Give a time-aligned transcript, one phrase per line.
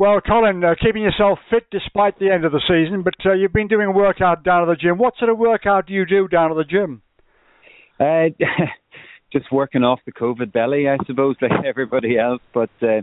[0.00, 3.52] Well, Colin, uh, keeping yourself fit despite the end of the season, but uh, you've
[3.52, 4.96] been doing a workout down at the gym.
[4.96, 7.02] What sort of workout do you do down at the gym?
[8.00, 8.30] Uh,
[9.30, 12.40] just working off the COVID belly, I suppose, like everybody else.
[12.54, 13.02] But uh,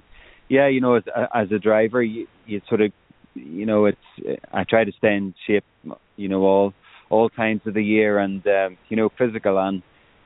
[0.49, 1.03] yeah, you know, as,
[1.35, 2.91] as a driver, you, you sort of,
[3.35, 5.65] you know, it's I try to stay in shape,
[6.15, 6.73] you know, all
[7.11, 9.83] all times of the year, and um, you know, physical and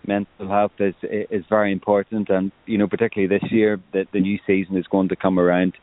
[0.08, 4.40] mental health is is very important, and you know, particularly this year, that the new
[4.48, 5.74] season is going to come around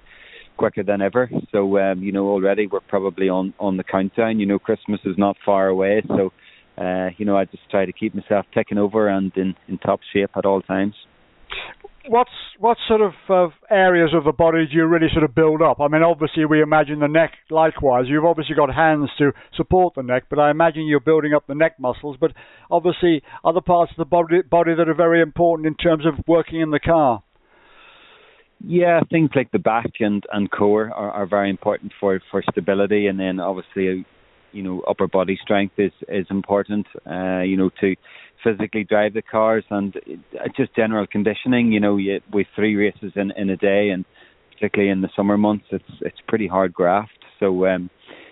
[0.58, 1.30] quicker than ever.
[1.52, 4.40] So um, you know already we're probably on on the countdown.
[4.40, 6.32] You know Christmas is not far away, so
[6.76, 10.00] uh, you know I just try to keep myself ticking over and in in top
[10.12, 10.94] shape at all times.
[12.08, 15.60] What's what sort of uh, areas of the body do you really sort of build
[15.60, 15.78] up?
[15.78, 17.32] I mean, obviously we imagine the neck.
[17.50, 21.46] Likewise, you've obviously got hands to support the neck, but I imagine you're building up
[21.46, 22.16] the neck muscles.
[22.18, 22.32] But
[22.70, 26.60] obviously, other parts of the body body that are very important in terms of working
[26.60, 27.22] in the car.
[28.64, 33.06] Yeah, things like the back and and core are, are very important for for stability,
[33.06, 34.04] and then obviously,
[34.52, 36.86] you know, upper body strength is is important.
[37.08, 37.94] Uh, you know, to
[38.42, 39.94] physically drive the cars and
[40.56, 41.70] just general conditioning.
[41.70, 44.04] You know, you, with three races in in a day, and
[44.52, 47.18] particularly in the summer months, it's it's pretty hard graft.
[47.38, 47.90] So, um,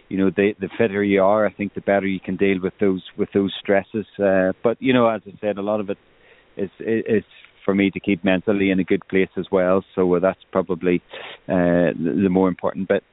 [0.09, 2.75] you know, the the fitter you are, I think the better you can deal with
[2.81, 4.07] those with those stresses.
[4.19, 5.99] Uh, but you know, as I said, a lot of it
[6.57, 7.23] is is
[7.67, 9.85] for me to keep mentally in a good place as well.
[9.95, 11.03] So uh, that's probably
[11.47, 13.05] uh, the more important bit.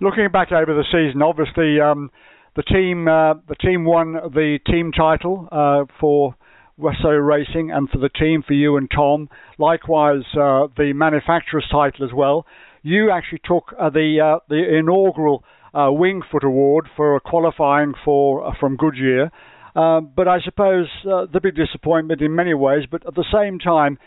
[0.00, 2.10] Looking back over the season, obviously um,
[2.56, 6.34] the team uh, the team won the team title uh, for.
[6.76, 9.28] West Surrey Racing and for the team, for you and Tom.
[9.58, 12.46] Likewise, uh, the manufacturer's title as well.
[12.82, 18.76] You actually took uh, the uh, the inaugural uh, Wingfoot Award for qualifying for from
[18.76, 19.30] Goodyear.
[19.74, 23.58] Um, but I suppose uh, the big disappointment in many ways, but at the same
[23.58, 23.98] time,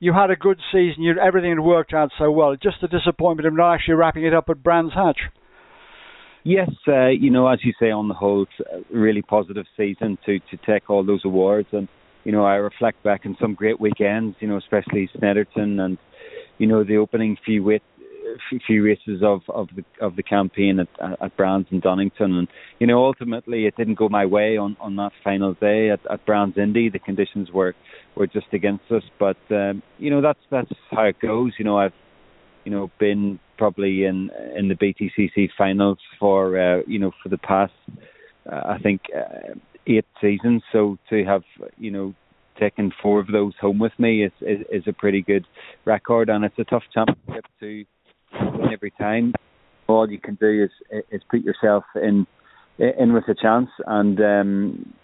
[0.00, 1.02] you had a good season.
[1.02, 2.56] You, everything had worked out so well.
[2.56, 5.20] Just the disappointment of not actually wrapping it up at Brands Hatch.
[6.44, 10.18] Yes, uh, you know, as you say, on the whole, it's a really positive season
[10.26, 11.86] to to take all those awards, and
[12.24, 14.36] you know, I reflect back on some great weekends.
[14.40, 15.98] You know, especially Snetterton and
[16.58, 17.82] you know the opening few weight
[18.66, 22.48] few races of of the of the campaign at at Brands and Donington, and
[22.78, 26.24] you know ultimately it didn't go my way on on that final day at at
[26.26, 26.88] Brands Indy.
[26.88, 27.74] The conditions were
[28.16, 31.52] were just against us, but um, you know that's that's how it goes.
[31.58, 31.94] You know I've
[32.64, 37.38] you know been probably in in the BTCC finals for uh, you know for the
[37.38, 37.72] past
[38.50, 39.54] uh, I think uh,
[39.86, 40.62] eight seasons.
[40.72, 41.42] So to have
[41.78, 42.14] you know
[42.58, 45.46] taken four of those home with me is, is is a pretty good
[45.84, 47.84] record, and it's a tough championship to
[48.72, 49.34] every time.
[49.88, 52.26] All you can do is is put yourself in
[52.78, 54.94] in with a chance, and um,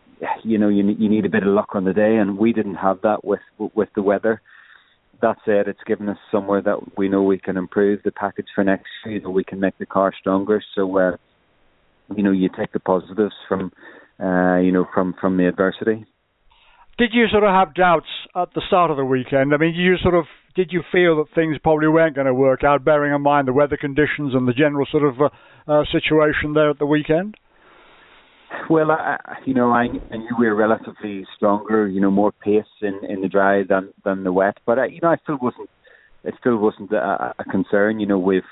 [0.44, 2.76] you know you you need a bit of luck on the day, and we didn't
[2.76, 3.40] have that with
[3.74, 4.40] with the weather.
[5.20, 8.62] That said, it's given us somewhere that we know we can improve the package for
[8.62, 9.28] next year.
[9.28, 10.62] We can make the car stronger.
[10.76, 11.16] So, uh,
[12.14, 13.72] you know, you take the positives from,
[14.20, 16.06] uh, you know, from from the adversity.
[16.98, 19.54] Did you sort of have doubts at the start of the weekend?
[19.54, 20.24] I mean, you sort of
[20.58, 23.52] did you feel that things probably weren't going to work out, bearing in mind the
[23.52, 25.28] weather conditions and the general sort of uh,
[25.72, 27.36] uh, situation there at the weekend?
[28.69, 32.64] Well, I, you know, I, I knew we were relatively stronger, you know, more pace
[32.82, 35.70] in, in the dry than than the wet, but I, you know, I still wasn't.
[36.24, 38.00] It still wasn't a, a concern.
[38.00, 38.42] You know, we've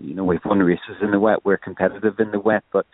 [0.00, 1.44] you know we've won races in the wet.
[1.44, 2.86] We're competitive in the wet, but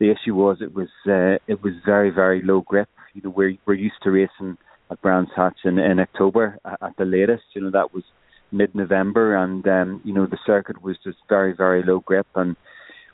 [0.00, 2.88] the issue was it was uh, it was very very low grip.
[3.12, 4.56] You know, we're we're used to racing
[4.94, 7.42] at Brands Hatch in, in October at the latest.
[7.54, 8.04] You know, that was
[8.52, 12.56] mid-November, and um, you know the circuit was just very, very low grip, and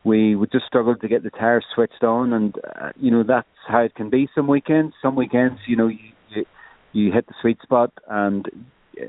[0.04, 3.48] we would just struggled to get the tires switched on, and uh, you know that's
[3.66, 4.28] how it can be.
[4.34, 6.44] Some weekends, some weekends, you know, you you,
[6.92, 8.46] you hit the sweet spot, and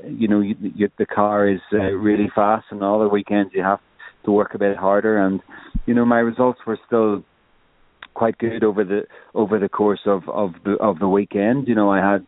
[0.06, 3.62] you know you, you, the car is uh, really fast, and all the weekends you
[3.62, 3.80] have
[4.24, 5.40] to work a bit harder, and
[5.86, 7.22] you know my results were still
[8.14, 9.02] quite good over the
[9.34, 11.68] over the course of of the of the weekend.
[11.68, 12.26] You know, I had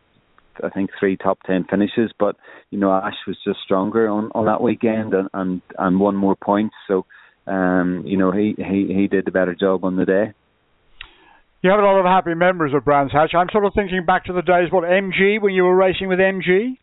[0.63, 2.35] I think three top ten finishes, but
[2.71, 6.35] you know Ash was just stronger on on that weekend and and, and won more
[6.35, 6.75] points.
[6.87, 7.05] So
[7.47, 10.33] um, you know he he he did a better job on the day.
[11.61, 13.31] You have a lot of happy memories of Brands Hatch.
[13.33, 16.19] I'm sort of thinking back to the days, what MG when you were racing with
[16.19, 16.77] MG.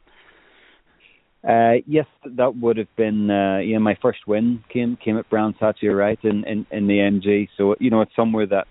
[1.45, 5.57] Uh, yes, that would have been uh, yeah my first win came came at Brands
[5.61, 5.79] Hatch.
[5.81, 7.49] You're right in, in in the MG.
[7.57, 8.67] So you know it's somewhere that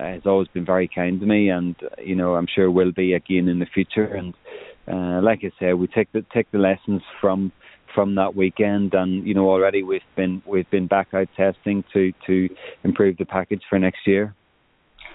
[0.00, 3.48] has always been very kind to me, and you know I'm sure will be again
[3.48, 4.04] in the future.
[4.04, 4.34] And
[4.86, 7.52] uh, like I say, we take the take the lessons from
[7.94, 12.12] from that weekend, and you know already we've been we've been back out testing to
[12.26, 12.48] to
[12.84, 14.34] improve the package for next year.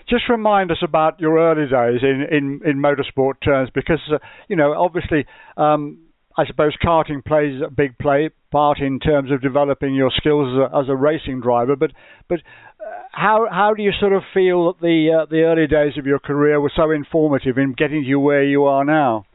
[0.10, 4.18] Just remind us about your early days in in, in motorsport terms, because uh,
[4.48, 5.26] you know obviously.
[5.58, 6.00] Um,
[6.38, 10.70] I suppose karting plays a big play part in terms of developing your skills as
[10.70, 11.78] a, as a racing driver.
[11.78, 11.92] But
[12.28, 12.65] but uh,
[13.12, 16.20] how how do you sort of feel that the uh, the early days of your
[16.20, 19.26] career were so informative in getting you where you are now?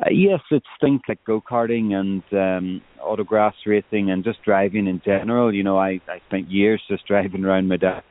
[0.00, 5.00] Uh, yes, it's things like go karting and um, autograss racing and just driving in
[5.04, 5.52] general.
[5.54, 8.02] You know, I I spent years just driving around my dad.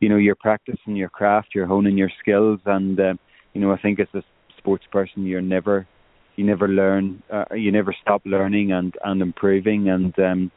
[0.00, 3.14] You know, you're practicing your craft, you're honing your skills, and uh,
[3.54, 4.22] you know, I think as a
[4.58, 5.86] sports person, you're never
[6.36, 10.50] you never learn, uh, you never stop learning and and improving, and um,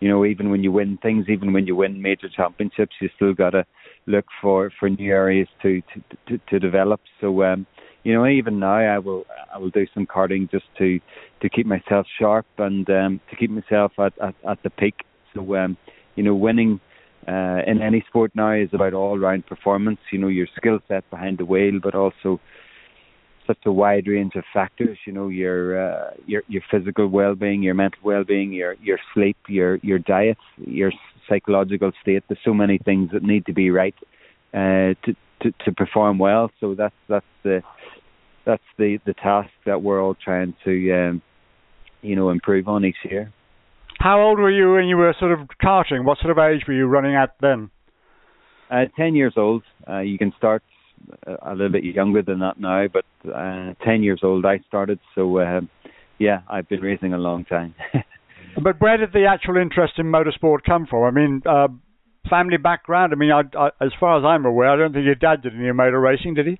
[0.00, 3.34] you know, even when you win things, even when you win major championships, you still
[3.34, 3.64] gotta
[4.06, 7.00] look for for new areas to to to, to develop.
[7.20, 7.42] So.
[7.44, 7.66] um
[8.04, 11.00] you know, even now I will I will do some karting just to
[11.42, 14.94] to keep myself sharp and um, to keep myself at, at at the peak.
[15.34, 15.76] So um,
[16.14, 16.78] you know, winning
[17.26, 19.98] uh, in any sport now is about all round performance.
[20.12, 22.40] You know, your skill set behind the wheel, but also
[23.46, 24.98] such a wide range of factors.
[25.06, 28.98] You know, your uh, your your physical well being, your mental well being, your your
[29.14, 30.92] sleep, your your diet, your
[31.28, 32.24] psychological state.
[32.28, 33.94] There's so many things that need to be right
[34.52, 36.50] uh, to, to to perform well.
[36.60, 37.62] So that's that's the
[38.44, 41.22] that's the the task that we're all trying to um,
[42.02, 43.32] you know improve on each year.
[43.98, 46.04] How old were you when you were sort of karting?
[46.04, 47.70] What sort of age were you running at then?
[48.70, 49.62] Uh, ten years old.
[49.88, 50.62] Uh, you can start
[51.26, 54.98] a little bit younger than that now, but uh, ten years old I started.
[55.14, 55.60] So uh,
[56.18, 57.74] yeah, I've been racing a long time.
[58.62, 61.04] but where did the actual interest in motorsport come from?
[61.04, 61.68] I mean, uh,
[62.28, 63.12] family background.
[63.12, 65.54] I mean, I, I, as far as I'm aware, I don't think your dad did
[65.54, 66.58] any motor racing, did he?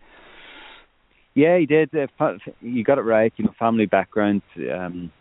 [1.34, 1.90] Yeah, he did.
[1.94, 3.32] Uh, you got it right.
[3.36, 4.42] You know, family background.
[4.72, 5.12] Um,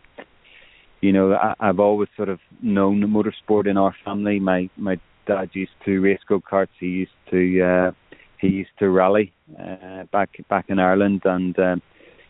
[1.00, 4.40] you know, I, I've always sort of known motorsport in our family.
[4.40, 6.68] My my dad used to race go karts.
[6.80, 7.90] He used to uh,
[8.40, 11.82] he used to rally uh, back back in Ireland, and um,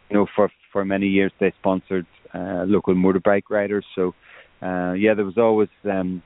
[0.08, 3.84] you know, for for many years they sponsored uh, local motorbike riders.
[3.94, 4.14] So
[4.62, 6.22] uh, yeah, there was always um,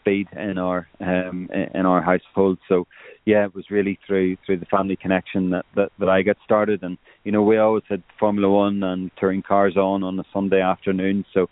[0.00, 2.58] speed in our um, in our household.
[2.68, 2.86] So
[3.24, 6.82] yeah, it was really through through the family connection that, that that I got started.
[6.82, 10.60] And you know, we always had Formula One and touring cars on on a Sunday
[10.60, 11.24] afternoon.
[11.34, 11.48] So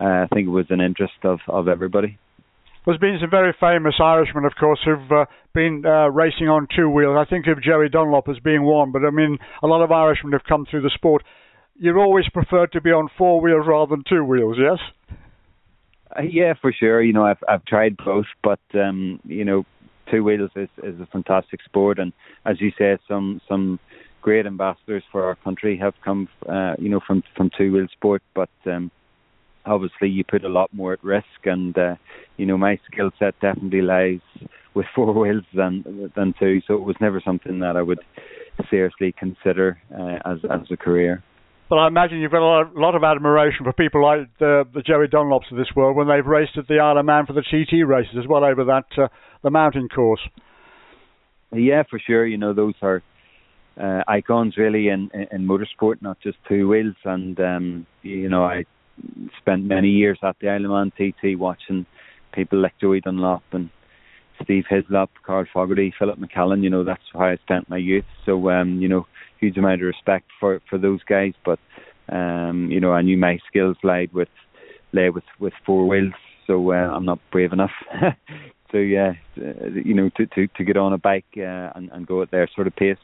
[0.00, 2.18] uh, I think it was an interest of of everybody.
[2.88, 6.88] There's been some very famous Irishmen, of course, who've uh, been uh, racing on two
[6.88, 7.18] wheels.
[7.20, 10.32] I think of Joey Dunlop as being one, but I mean, a lot of Irishmen
[10.32, 11.22] have come through the sport.
[11.78, 14.78] You've always preferred to be on four wheels rather than two wheels, yes?
[16.16, 17.02] Uh, yeah, for sure.
[17.02, 19.66] You know, I've I've tried both, but um, you know,
[20.10, 22.14] two wheels is is a fantastic sport, and
[22.46, 23.78] as you say, some some
[24.22, 28.22] great ambassadors for our country have come, uh, you know, from from two wheel sport,
[28.34, 28.90] but um,
[29.68, 31.94] obviously you put a lot more at risk, and uh,
[32.36, 34.20] you know, my skill set definitely lies
[34.74, 38.00] with four wheels than than two, so it was never something that I would
[38.70, 41.22] seriously consider uh, as as a career.
[41.68, 45.06] But I imagine you've got a lot, of admiration for people like the, the Joey
[45.06, 47.86] Dunlops of this world when they've raced at the Isle of Man for the TT
[47.86, 49.08] races as well over that uh,
[49.42, 50.22] the mountain course.
[51.52, 52.26] Yeah, for sure.
[52.26, 53.02] You know those are
[53.78, 56.96] uh, icons really in, in, in motorsport, not just two wheels.
[57.04, 58.64] And um, you know, I
[59.38, 61.86] spent many years at the Isle of Man TT watching
[62.32, 63.70] people like Joey Dunlop and
[64.42, 66.62] Steve Hislop, Carl Fogarty, Phillip McCallen.
[66.62, 68.04] You know, that's how I spent my youth.
[68.24, 69.06] So um, you know,
[69.40, 71.32] huge amount of respect for for those guys.
[71.44, 71.58] But
[72.08, 74.28] um, you know, I knew my skills lied with
[74.92, 76.14] lay with with four wheels,
[76.46, 77.72] so uh, I'm not brave enough.
[78.72, 82.06] to yeah, uh, you know, to to to get on a bike uh, and and
[82.06, 82.98] go at their sort of pace.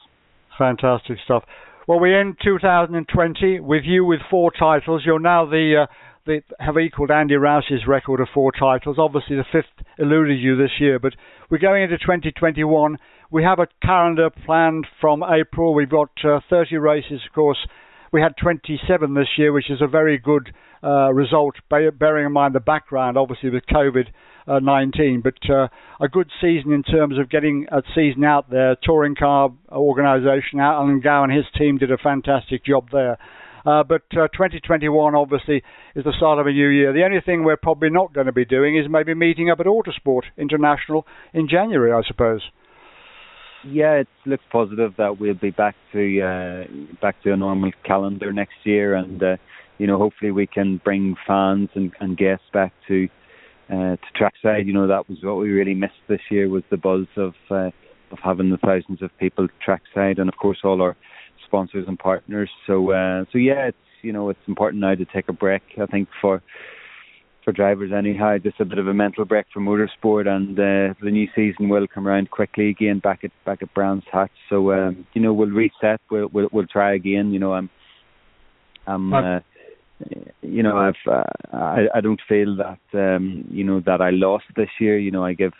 [0.58, 1.44] Fantastic stuff.
[1.86, 5.02] Well, we end 2020 with you with four titles.
[5.04, 5.92] You're now the uh,
[6.26, 8.96] the, have equalled Andy Rouse's record of four titles.
[8.98, 11.12] Obviously, the fifth eluded you this year, but
[11.50, 12.96] we're going into 2021
[13.34, 15.74] we have a calendar planned from April.
[15.74, 17.58] We've got uh, 30 races, of course.
[18.12, 22.54] We had 27 this year, which is a very good uh, result, bearing in mind
[22.54, 24.06] the background, obviously, with COVID.
[24.46, 25.68] Uh, 19, but uh,
[26.02, 28.76] a good season in terms of getting a season out there.
[28.82, 33.16] Touring car organisation, Alan Gow and his team did a fantastic job there.
[33.64, 35.62] Uh, but uh, 2021 obviously
[35.94, 36.92] is the start of a new year.
[36.92, 39.66] The only thing we're probably not going to be doing is maybe meeting up at
[39.66, 42.42] Autosport International in January, I suppose
[43.66, 46.64] yeah, it looks positive that we'll be back to uh,
[47.00, 49.36] back to a normal calendar next year, and uh,
[49.78, 53.08] you know, hopefully we can bring fans and, and guests back to
[53.71, 54.66] uh, to trackside.
[54.66, 57.71] You know, that was what we really missed this year was the buzz of uh,
[58.11, 60.97] of having the thousands of people trackside, and of course all our
[61.47, 62.50] sponsors and partners.
[62.66, 65.62] So uh, so yeah, it's you know it's important now to take a break.
[65.80, 66.42] I think for
[67.44, 68.38] for drivers anyhow.
[68.38, 71.87] Just a bit of a mental break for motorsport, and uh, the new season will
[71.87, 74.30] come around quickly again back at back at Brands Hatch.
[74.49, 76.00] So um, you know we'll reset.
[76.11, 77.33] We'll, we'll we'll try again.
[77.33, 77.71] You know I'm
[78.87, 79.40] I'm, uh,
[80.42, 84.44] you know, I've uh, I, I don't feel that um, you know that I lost
[84.56, 84.98] this year.
[84.98, 85.52] You know, I give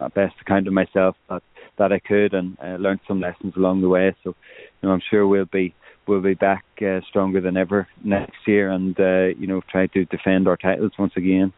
[0.00, 1.42] my best account of myself that
[1.78, 4.14] that I could, and uh, learned some lessons along the way.
[4.24, 4.34] So,
[4.80, 5.74] you know, I'm sure we'll be
[6.06, 10.04] we'll be back uh, stronger than ever next year, and uh, you know, try to
[10.06, 11.52] defend our titles once again.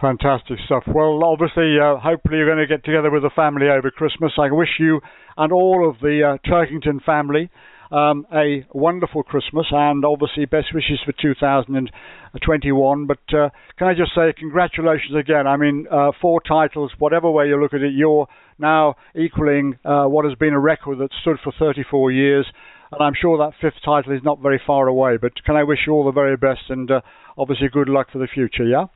[0.00, 0.82] Fantastic stuff.
[0.86, 4.32] Well, obviously, uh, hopefully you're going to get together with the family over Christmas.
[4.38, 5.00] I wish you
[5.36, 7.48] and all of the uh, Turkington family
[7.94, 13.06] um, a wonderful Christmas and obviously best wishes for 2021.
[13.06, 15.46] But uh, can I just say congratulations again?
[15.46, 18.26] I mean, uh, four titles, whatever way you look at it, you're
[18.58, 22.46] now equaling uh, what has been a record that stood for 34 years.
[22.90, 25.16] And I'm sure that fifth title is not very far away.
[25.16, 27.00] But can I wish you all the very best and uh,
[27.38, 28.86] obviously good luck for the future, yeah?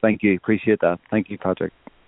[0.00, 0.36] Thank you.
[0.36, 1.00] Appreciate that.
[1.10, 1.72] Thank you, Patrick.